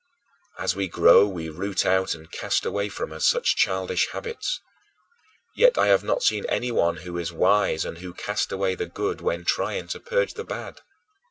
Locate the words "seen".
6.23-6.43